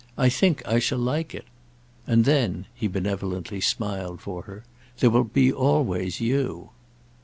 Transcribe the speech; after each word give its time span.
I 0.17 0.29
think 0.29 0.67
I 0.67 0.79
shall 0.79 0.97
like 0.97 1.35
it. 1.35 1.45
And 2.07 2.25
then," 2.25 2.65
he 2.73 2.87
benevolently 2.87 3.61
smiled 3.61 4.19
for 4.19 4.41
her, 4.49 4.63
"there 4.97 5.11
will 5.11 5.23
be 5.25 5.53
always 5.53 6.19
you." 6.19 6.71